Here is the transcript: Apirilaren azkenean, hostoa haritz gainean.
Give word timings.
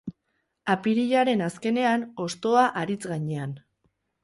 Apirilaren 0.73 1.43
azkenean, 1.49 2.07
hostoa 2.25 2.65
haritz 2.83 3.01
gainean. 3.13 3.57